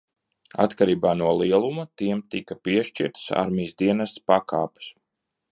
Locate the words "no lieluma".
1.19-1.85